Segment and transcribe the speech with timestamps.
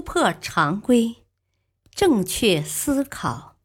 [0.00, 1.26] 突破常规，
[1.94, 3.58] 正确思考。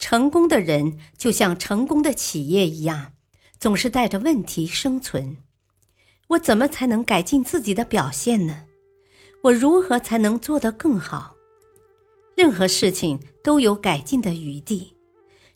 [0.00, 3.12] 成功的人就像成功的企业一样，
[3.60, 5.36] 总是带着问题生存。
[6.30, 8.64] 我怎么才能改进自己的表现呢？
[9.44, 11.36] 我如何才能做得更好？
[12.36, 14.96] 任何事情都有改进的余地。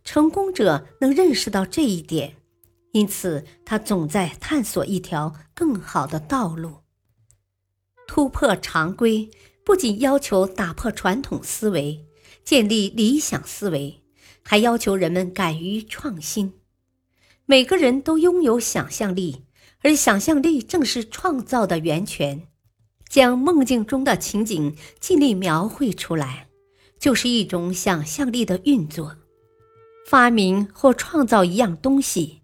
[0.04, 2.36] 成功者能认识到这一点，
[2.92, 6.83] 因此他总在探索一条更好的道路。
[8.06, 9.28] 突破常规
[9.64, 12.04] 不仅要求打破传统思维，
[12.44, 14.02] 建立理想思维，
[14.42, 16.52] 还要求人们敢于创新。
[17.46, 19.44] 每个人都拥有想象力，
[19.82, 22.48] 而想象力正是创造的源泉。
[23.08, 26.48] 将梦境中的情景尽力描绘出来，
[26.98, 29.16] 就是一种想象力的运作。
[30.06, 32.42] 发明或创造一样东西，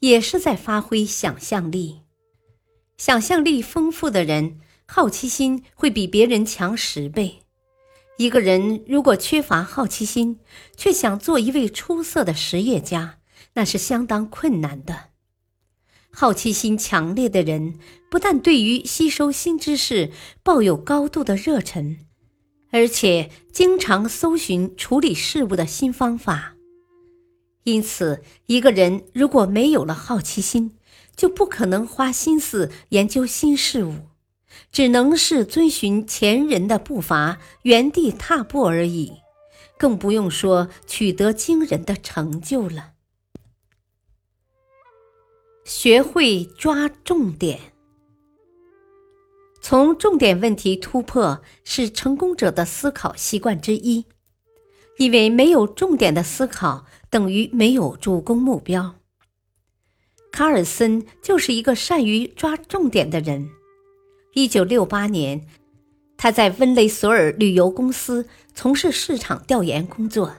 [0.00, 2.02] 也是在发挥想象力。
[2.96, 4.60] 想象力丰富的人。
[4.94, 7.38] 好奇心会比别人强十倍。
[8.18, 10.38] 一个人如果缺乏好奇心，
[10.76, 13.16] 却想做一位出色的实业家，
[13.54, 15.04] 那是相当困难的。
[16.10, 17.78] 好奇心强烈的人，
[18.10, 20.10] 不但对于吸收新知识
[20.42, 21.96] 抱有高度的热忱，
[22.70, 26.52] 而且经常搜寻处理事物的新方法。
[27.64, 30.76] 因此，一个人如果没有了好奇心，
[31.16, 33.94] 就不可能花心思研究新事物。
[34.70, 39.12] 只能是遵循前人的步伐，原地踏步而已，
[39.78, 42.92] 更不用说取得惊人的成就了。
[45.64, 47.58] 学会抓重点，
[49.60, 54.04] 从重点问题突破是成功者的思考习惯之一，
[54.98, 58.96] 因为没有重点的思考等于没有主攻目标。
[60.32, 63.50] 卡尔森就是一个善于抓重点的人。
[64.34, 65.42] 一九六八年，
[66.16, 70.32] 他在温雷索尔旅游公司从事市场调研工作。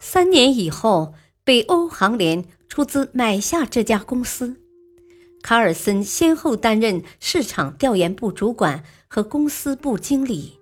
[0.00, 4.56] 三年以后，北欧航联出资买下这家公司。
[5.42, 10.58] 卡尔森先后担任市场调研部主管和公司部经理。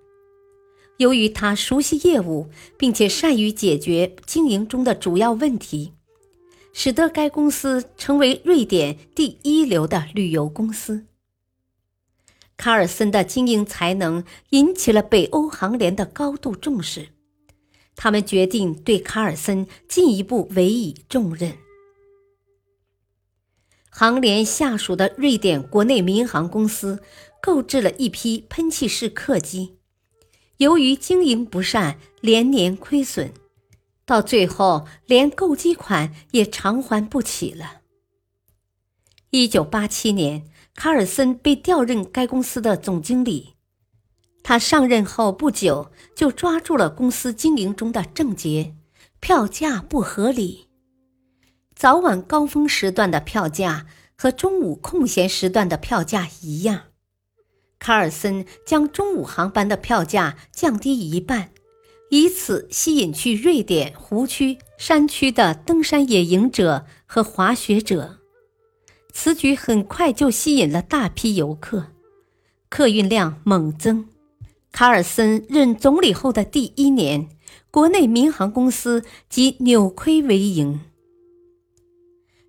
[0.95, 5.91] 由于他熟悉业务，并且善于解决经营中的主要问题，
[6.71, 11.05] 使得该公司成为瑞典第一流的旅游公司。
[12.57, 17.09] 卡尔森的经营才能引起了北欧航联的高度重视，
[17.95, 21.57] 他们决定对卡尔森进一步委以重任。
[23.89, 27.03] 航联下属的瑞典国内民航公司
[27.41, 29.77] 购置了一批喷气式客机，
[30.57, 33.33] 由于经营不善，连年亏损，
[34.05, 37.81] 到最后连购机款也偿还不起了。
[39.29, 40.49] 一九八七年。
[40.75, 43.55] 卡尔森被调任该公司的总经理。
[44.43, 48.75] 他上任后不久，就抓住了公司经营中的症结：
[49.19, 50.67] 票价不合理。
[51.73, 56.83] 早晚高峰时段的票价和中午空闲时段的票价一样。
[57.79, 61.51] 卡尔森将中午航班的票价降低一半，
[62.09, 68.19] 以此吸引去瑞典湖区、山区的登山野营者和滑雪者。
[69.17, 71.87] 此举很快就吸引了大批游客，
[72.67, 74.09] 客运量猛增。
[74.73, 77.29] 卡尔森任总理后的第一年，
[77.71, 80.81] 国内民航公司即扭亏为盈。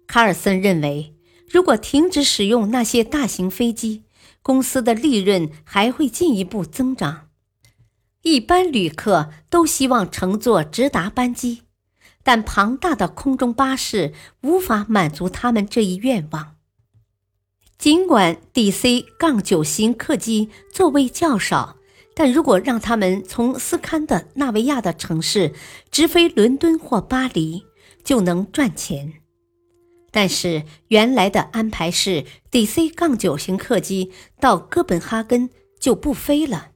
[0.08, 1.14] 卡尔森认为，
[1.48, 4.02] 如果停止使用那些大型飞机，
[4.42, 7.28] 公司的利润还会进一步增长。
[8.22, 11.62] 一般旅客都希望乘坐直达班机，
[12.24, 14.12] 但庞大的空中巴士
[14.42, 16.55] 无法满足他们这一愿望。
[17.78, 21.76] 尽管 DC 杠9型客机座位较少，
[22.14, 25.52] 但如果让他们从斯堪的纳维亚的城市
[25.90, 27.64] 直飞伦敦或巴黎，
[28.02, 29.14] 就能赚钱。
[30.10, 36.70] 但是原来的安排是 DC 杠9型客机到哥本哈根就不飞了，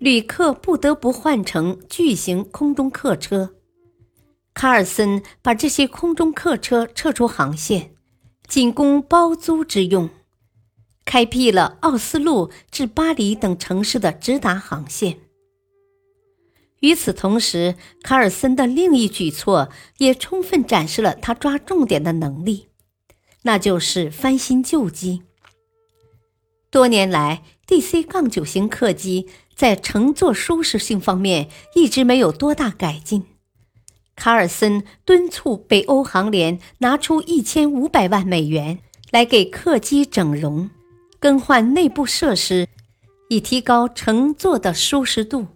[0.00, 3.54] 旅客不得不换乘巨型空中客车。
[4.52, 7.95] 卡尔森把这些空中客车撤出航线。
[8.46, 10.10] 仅供包租之用。
[11.04, 15.18] 开辟了奥斯陆至巴黎等城市的直达航线。
[16.80, 22.68] 与此同时，卡尔森的另一举措也充分展示了他抓重点的能力，
[23.42, 25.22] 那就是翻新旧机。
[26.70, 33.24] 多年来，DC- 杠九型客机在乘坐舒适性方面一直没有多大改进。
[34.16, 38.80] 卡尔森敦促北欧航联拿出一千五百万美元
[39.10, 40.70] 来给客机整容、
[41.20, 42.66] 更换内部设施，
[43.28, 45.46] 以提高乘坐的舒适度。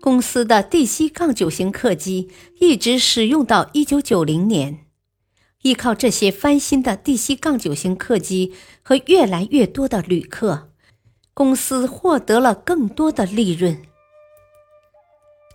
[0.00, 2.28] 公司的 DC- 杠九型客机
[2.60, 4.80] 一直使用到一九九零年。
[5.62, 8.52] 依靠这些翻新的 DC- 杠九型客机
[8.82, 10.70] 和越来越多的旅客，
[11.34, 13.82] 公司获得了更多的利润。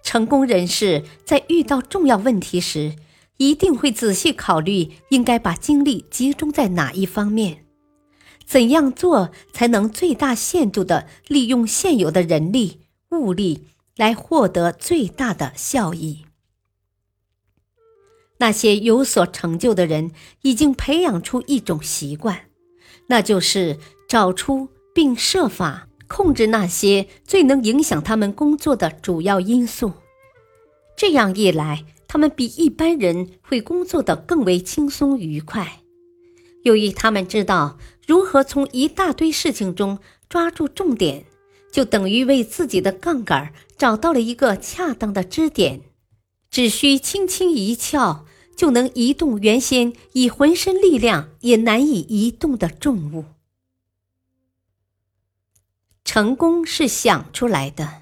[0.04, 2.96] 成功人士在遇到重要问题时，
[3.38, 7.66] 一定会仔细考虑应该把精力集中在哪一方面，
[8.46, 16.26] 怎样做才能最大限度地利用现有的人力物力来获得最大的效益。
[18.38, 20.12] 那些有所成就的人
[20.42, 22.48] 已经培养出一种习惯，
[23.08, 23.80] 那就是
[24.10, 29.94] 找出并设法控制那些最能影响他们工作的主要因素。
[30.96, 35.80] 这样一来，他们比一般人会工作的更为轻松愉快。
[36.62, 39.98] 由于他们知道如何从一大堆事情中
[40.30, 41.26] 抓住重点，
[41.72, 45.82] 就等于为自己的杠杆找到了一个恰当的支点，
[46.52, 48.26] 只需轻轻一撬。
[48.56, 53.26] 就能移动原先以浑身力量也难以移动的重物。
[56.04, 58.02] 成功是想出来的。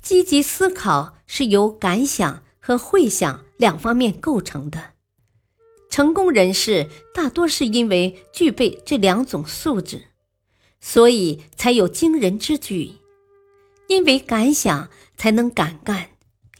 [0.00, 4.92] 积极思考是由感想和会想两方面构成的。
[5.90, 10.08] 成功人士大多是因为具备这两种素质，
[10.80, 12.92] 所以才有惊人之举。
[13.88, 16.10] 因为感想才能敢干，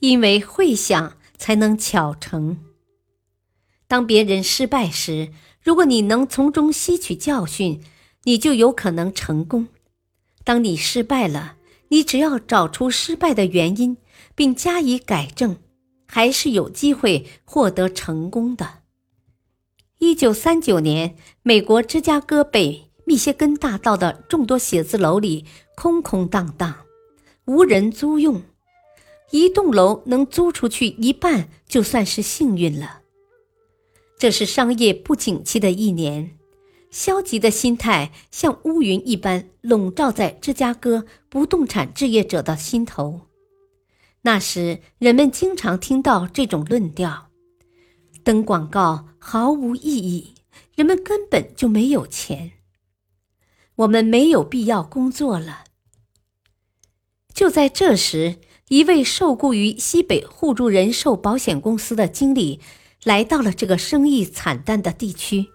[0.01, 1.17] 因为会想。
[1.43, 2.59] 才能巧成。
[3.89, 7.83] 当别人失败时，如果你能从中吸取教训，
[8.25, 9.69] 你就有可能成功。
[10.45, 11.57] 当你失败了，
[11.89, 13.97] 你只要找出失败的原因，
[14.35, 15.57] 并加以改正，
[16.07, 18.83] 还是有机会获得成功的。
[19.99, 25.45] 一九三九年，美国芝加哥北密歇根大道的众多写字楼里
[25.77, 26.75] 空空荡荡，
[27.45, 28.43] 无人租用。
[29.31, 33.01] 一栋楼能租出去一半，就算是幸运了。
[34.19, 36.37] 这是商业不景气的一年，
[36.93, 43.23] 消极的心态像乌云一般笼罩在芝加哥不动产置业者的心头。
[44.21, 47.31] 那时，人们经常听到这种论调：
[48.23, 50.35] 登广告毫无意义，
[50.77, 52.53] 人们根本就没有钱，
[53.75, 55.65] 我们没有必要工作了。
[57.35, 58.39] 就在这时。
[58.69, 62.59] 一位受雇于西北互助人寿保险公司的经理
[63.05, 65.49] 来到了这个生意惨淡的地区，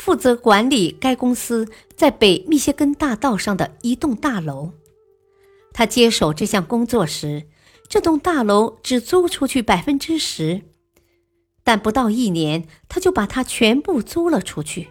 [0.00, 4.72] 负责管理该公司在北密歇根大道上的一栋大楼。
[5.74, 7.46] 他接手这项工作时，
[7.86, 10.62] 这栋大楼只租出去百分之十，
[11.62, 14.88] 但不到一年，他就把它全部租了出去，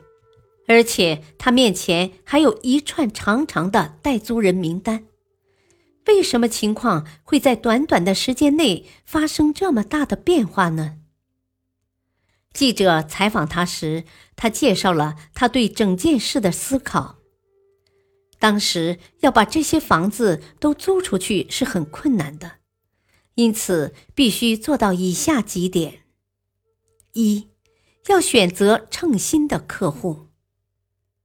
[0.68, 5.06] 而且他面前还有一串长长的待租人名单。
[6.06, 10.98] 为什么情况会在短短的时间内发生这么大的变化呢？
[12.52, 14.06] 记者采访他时，
[14.42, 17.18] 他介绍了他对整件事的思考。
[18.40, 22.60] 当时要把这些房子都租出去是很困难的，
[23.36, 26.04] 因此必须做到以下几点：
[27.12, 27.50] 一，
[28.08, 30.30] 要选择称心的客户；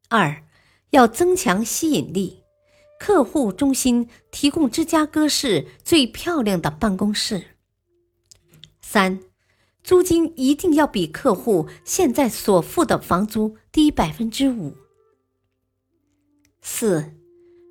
[0.09, 0.43] 二，
[0.91, 2.43] 要增强吸引力。
[2.99, 7.59] 客户中心提供芝加哥市最漂亮的办公室。
[8.81, 9.21] 三，
[9.85, 14.75] 租金一定要比客户现在所付的房租低百分之五。
[16.63, 17.13] 四，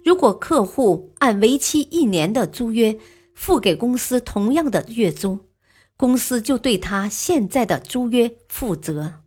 [0.06, 3.00] 如果客户按为期一年的租约
[3.34, 5.40] 付给公司同样的月租，
[5.98, 9.22] 公司就对他现在的租约负责。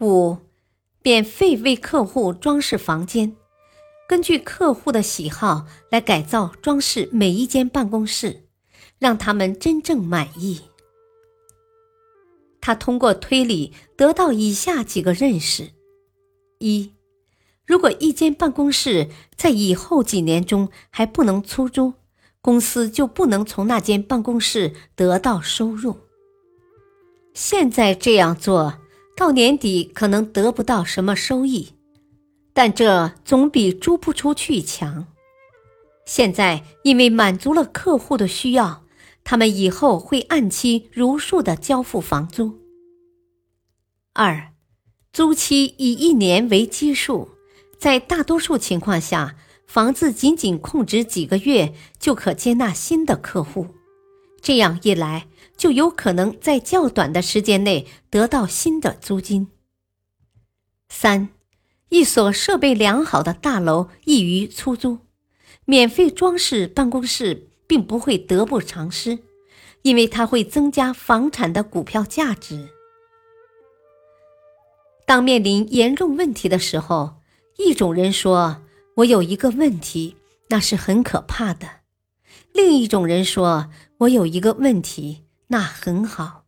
[0.00, 0.38] 五，
[1.02, 3.36] 免费为客户装饰房间。
[4.08, 8.48] 根据客户的喜好来改造装饰每一间办公室，
[8.98, 10.62] 让他们真正满意。
[12.60, 15.70] 他通过推理得到以下几个认识：
[16.58, 16.92] 一，
[17.66, 21.94] 如果一间办公室在以后几年中还不能出租，
[22.42, 25.96] 公司就不能从那间办公室得到收入。
[27.32, 28.78] 现在这样做，
[29.16, 31.74] 到年底可能得不到什么收益，
[32.52, 35.06] 但这总比租不出去强。
[36.06, 38.82] 现在因为满足了客户的需要，
[39.30, 42.58] 他们以后会按期如数的交付房租。
[44.12, 44.52] 二，
[45.12, 47.28] 租期以一年为基数，
[47.78, 49.36] 在大多数情况下，
[49.68, 53.68] 房子仅仅空置几个月就可接纳新的客户。
[54.42, 59.46] 这样一来，就有可能在较短的时间内得到新的租金。
[60.88, 61.28] 三，
[61.90, 64.98] 一所设备良好的大楼易于出租，
[65.66, 69.20] 免费装饰办公室并不会得不偿失，
[69.82, 72.68] 因为它会增加房产的股票价值。
[75.06, 77.20] 当面临严重问题的时候，
[77.58, 78.62] 一种人说
[78.98, 80.16] ：“我有一个问题，
[80.48, 81.68] 那是很可怕的。”
[82.52, 86.46] 另一种人说：“我有一个问题，那很好。”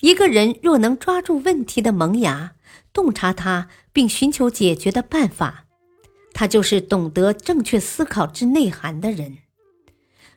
[0.00, 2.54] 一个人若能抓住问题的萌芽，
[2.94, 5.66] 洞察它，并寻求解决的办法，
[6.32, 9.36] 他就是懂得正确思考之内涵的人。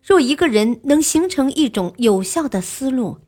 [0.06, 3.22] 若一个人能形成一种有效的思路，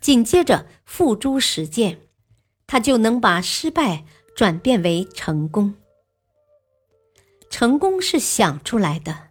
[0.00, 2.00] 紧接着付诸实践。
[2.66, 5.74] 他就能把失败转变为成功。
[7.50, 9.28] 成功是想出来的，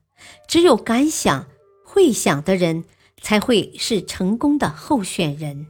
[0.47, 1.47] 只有敢想
[1.83, 2.83] 会想的人
[3.19, 5.65] 才会是成功的候选人。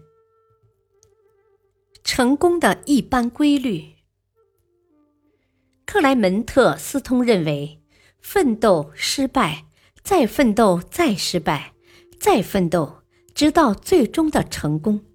[2.03, 3.93] 成功的一般规律，
[5.85, 7.79] 克莱门特·斯通认为：
[8.19, 9.65] 奋斗、失败、
[10.03, 11.73] 再奋斗、再失败、
[12.19, 13.03] 再奋斗，
[13.33, 15.05] 直到最终的成功。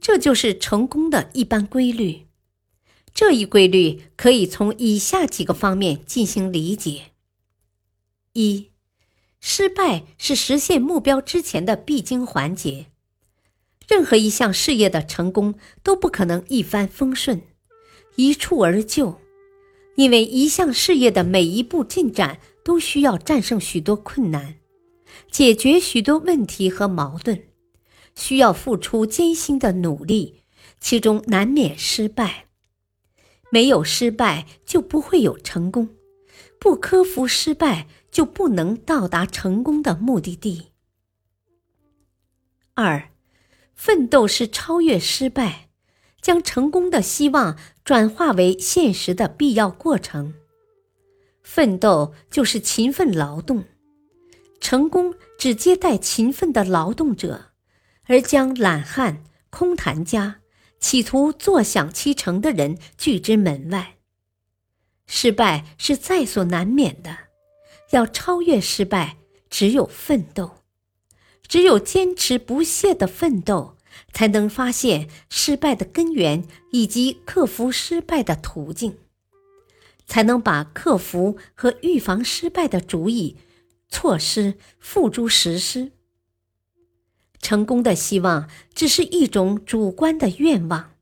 [0.00, 2.26] 这就是成功的一般规律。
[3.14, 7.12] 这一规律可以从以下几个方面进行理解：
[8.32, 8.70] 一、
[9.38, 12.86] 失败是实现目标之前的必经环节。
[13.86, 17.42] 任何一项事业的成功都不可能一帆风顺、
[18.16, 19.20] 一蹴而就，
[19.96, 24.56] 因为一项事业的每一步进展都需要战胜许多困难，
[25.30, 27.44] 解决许多问题和矛盾。
[28.14, 30.42] 需要付出艰辛的努力，
[30.78, 32.48] 其中难免失败。
[33.50, 35.96] 没有失败就不会有成功，
[36.58, 40.68] 不克服失败就不能到达成功的目的地。
[42.74, 43.10] 二，
[43.74, 45.68] 奋斗是超越失败，
[46.20, 50.34] 将成功的希望转化为现实的必要过程。
[51.54, 53.64] 奋斗就是勤奋劳动，
[54.58, 57.50] 成功只接待勤奋的劳动者。
[58.04, 60.40] 而将懒汉、空谈家、
[60.80, 63.96] 企图坐享其成的人拒之门外。
[65.06, 67.18] 失败是在所难免的，
[67.90, 69.18] 要超越失败，
[69.50, 70.52] 只有奋斗，
[71.46, 73.76] 只有坚持不懈的奋斗，
[74.14, 78.96] 才能发现失败的根源以及克服失败的途径，
[80.12, 83.38] 才能把克服和预防失败的主意、
[83.88, 85.92] 措施付诸实施。
[87.40, 90.96] 成功的希望只是一种主观的愿望，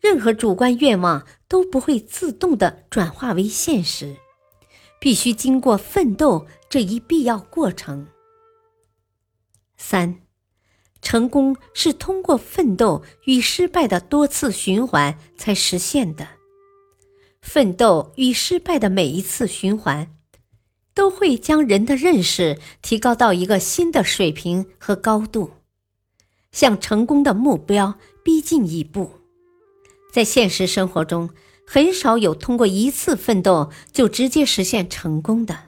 [0.00, 4.14] 任何主观愿望都不会自动的转化为现实，
[5.00, 8.06] 必须经过奋斗这一必要过程。
[9.76, 10.20] 三，
[11.02, 16.37] 成功是通过奋斗与失败的多次循环才实现的，
[17.40, 20.14] 奋斗与失败的每一次循环，
[20.94, 25.52] 都会将人的认识提高到一个新的水平和高度。
[26.50, 29.12] 向成功的目标逼近一步，
[30.12, 31.30] 在现实生活中，
[31.66, 35.58] 很少有通过一次奋斗就直接实现成功的，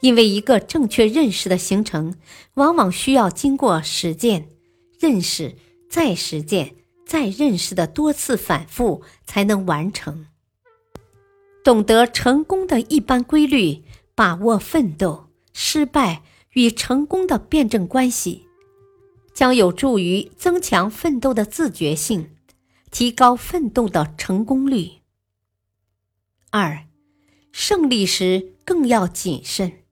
[0.00, 2.16] 因为一个正确认识的形成，
[2.54, 4.48] 往往需要经过实践、
[4.98, 5.56] 认识、
[5.90, 6.74] 再实践、
[7.06, 10.26] 再认识的多次反复才能完成。
[11.64, 13.82] 懂得成功的一般规律，
[14.14, 18.46] 把握奋斗、失败与成功的辩证关系。
[19.34, 22.36] 将有助于增强奋斗的自觉性，
[22.90, 25.00] 提高奋斗的成功率。
[26.50, 26.84] 二，
[27.50, 29.84] 胜利时更要谨慎。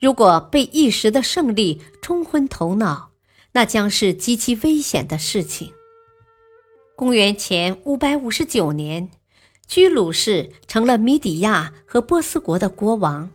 [0.00, 3.10] 如果被一时的胜利冲昏头脑，
[3.52, 5.72] 那将是极其危险的事情。
[6.96, 9.10] 公元前五百五十九年，
[9.66, 13.30] 居鲁士成了米底亚和波斯国的国王，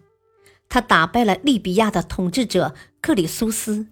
[0.70, 3.88] 他打败了利比亚的统治者克里苏斯。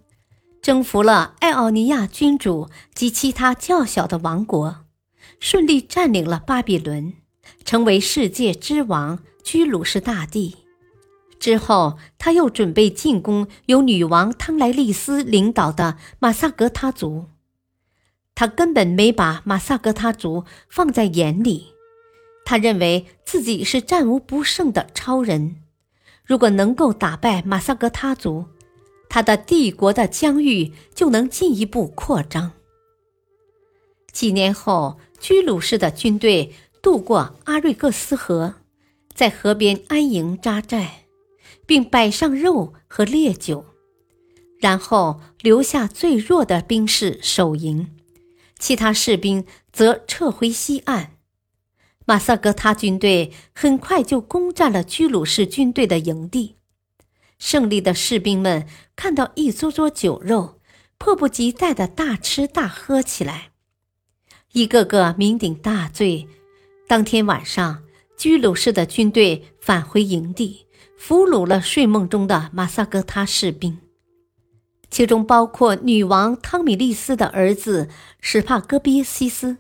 [0.61, 4.85] 征服了爱奥尼亚君主及其他较小的王国，
[5.39, 7.13] 顺利占领了巴比伦，
[7.63, 10.57] 成为世界之王居鲁士大帝。
[11.39, 17.27] 之后，他又准备进攻由女王汤莱利斯领导的马萨格他族。
[18.35, 21.67] 他根本没把马萨格他族放在眼里。
[22.49, 25.57] 他认为自己是战无不胜的超人，
[26.25, 28.45] 如果能够打败马萨格他族，
[29.07, 32.53] 他的帝国的疆域就能进一步扩张。
[34.11, 36.51] 几年后，居鲁士的军队
[36.81, 38.55] 渡过阿瑞克斯河，
[39.13, 41.05] 在河边安营扎寨，
[41.67, 43.63] 并摆上肉和烈酒，
[44.59, 47.91] 然后留下最弱的兵士守营，
[48.57, 51.18] 其他士兵则撤回西岸。
[52.09, 56.55] 马萨格他军队很快就攻占了居鲁士军队的营地。
[57.37, 60.59] 胜利的士兵们看到一桌桌酒肉，
[60.97, 63.51] 迫不及待地大吃大喝起来，
[64.53, 66.27] 一个个酩酊大醉。
[66.87, 67.83] 当天晚上，
[68.17, 70.65] 居鲁士的军队返回营地，
[70.97, 73.77] 俘虏了睡梦中的马萨格他士兵，
[74.89, 77.87] 其中包括女王汤米利斯的儿子
[78.19, 79.57] 史帕戈比西斯。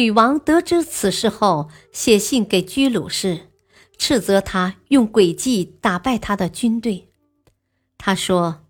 [0.00, 3.50] 女王得知此事后，写信给居鲁士，
[3.98, 7.10] 斥责他用诡计打败他的军队。
[7.98, 8.62] 他说：“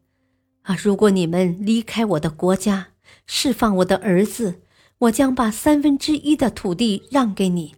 [0.62, 2.88] 啊，如果你们离开我的国家，
[3.26, 4.62] 释放我的儿子，
[4.99, 7.76] 我将把三分之一的土地让给你；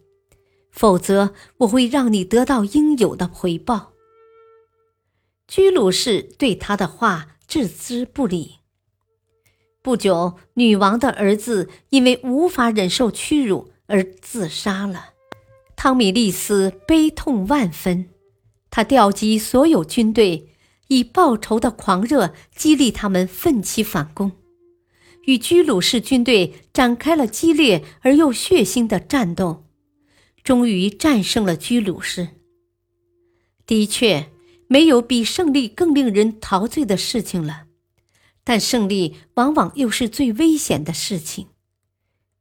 [0.71, 3.93] 否则，我会让你得到应有的回报。”
[5.47, 8.62] 居鲁士对他的话置之不理。
[9.83, 15.09] 不久，女王的儿子因为无法忍受屈辱而自杀了。
[15.75, 18.07] 汤米利斯悲痛万分，
[18.71, 20.47] 他调集所有军队，
[20.87, 24.31] 以报仇的狂热激励他们奋起反攻，
[25.25, 29.65] 与居鲁士军队展开了激烈而又血腥的战斗，
[30.45, 32.29] 终于战胜了居鲁士。
[33.67, 34.29] 的确，
[34.67, 37.65] 没有比胜利更令人陶醉的事情了。
[38.43, 41.47] 但胜利往往又是最危险的事情，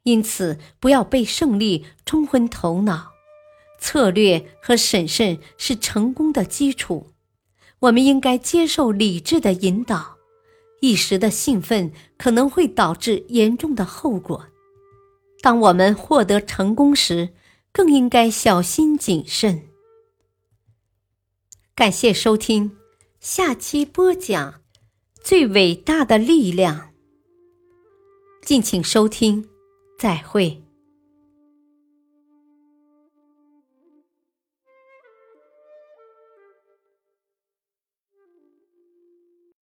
[0.02, 3.12] 因此不要被胜利冲昏头脑。
[3.78, 7.12] 策略和审慎是成功的基础。
[7.81, 10.18] 我们应该接受理智的引导。
[10.81, 14.46] 一时的兴奋可能会导致严重的后果。
[15.40, 17.31] 当我们获得成功时，
[17.72, 19.68] 更应该小心谨慎。
[21.74, 22.77] 感谢收听，
[23.18, 24.62] 下期播讲。
[25.22, 26.90] 最伟大的力量。
[28.42, 29.48] 敬请收听，
[29.98, 30.62] 再会。